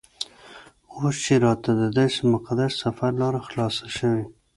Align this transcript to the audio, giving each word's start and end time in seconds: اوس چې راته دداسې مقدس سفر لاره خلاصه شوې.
اوس 0.97 1.15
چې 1.25 1.33
راته 1.45 1.71
دداسې 1.83 2.21
مقدس 2.33 2.71
سفر 2.83 3.11
لاره 3.21 3.39
خلاصه 3.47 3.85
شوې. 3.97 4.25